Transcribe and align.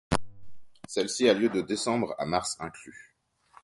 Celle-ci 0.87 1.29
a 1.29 1.35
lieu 1.35 1.49
de 1.49 1.61
décembre 1.61 2.15
à 2.17 2.25
mars 2.25 2.57
inclus. 2.59 3.13